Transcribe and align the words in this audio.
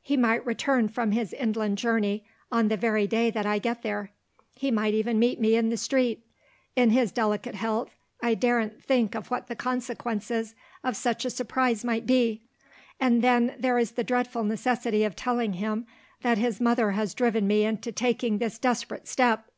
He 0.00 0.16
might 0.16 0.46
return 0.46 0.86
from 0.86 1.10
his 1.10 1.32
inland 1.32 1.76
journey, 1.76 2.24
on 2.52 2.68
the 2.68 2.76
very 2.76 3.08
day 3.08 3.32
that 3.32 3.46
I 3.46 3.58
get 3.58 3.82
there; 3.82 4.12
he 4.54 4.70
might 4.70 4.94
even 4.94 5.18
meet 5.18 5.40
me 5.40 5.56
in 5.56 5.70
the 5.70 5.76
street. 5.76 6.24
In 6.76 6.90
his 6.90 7.10
delicate 7.10 7.56
health 7.56 7.90
I 8.22 8.36
daren't 8.36 8.80
think 8.80 9.16
of 9.16 9.28
what 9.28 9.48
the 9.48 9.56
consequences 9.56 10.54
of 10.84 10.94
such 10.96 11.24
a 11.24 11.30
surprise 11.30 11.84
might 11.84 12.06
be! 12.06 12.42
And 13.00 13.22
then 13.22 13.56
there 13.58 13.76
is 13.76 13.90
the 13.90 14.04
dreadful 14.04 14.44
necessity 14.44 15.02
of 15.02 15.16
telling 15.16 15.54
him, 15.54 15.88
that 16.20 16.38
his 16.38 16.60
mother 16.60 16.92
has 16.92 17.12
driven 17.12 17.48
me 17.48 17.64
into 17.64 17.90
taking 17.90 18.38
this 18.38 18.60
desperate 18.60 19.08
step. 19.08 19.50